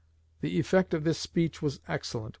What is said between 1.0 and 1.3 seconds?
this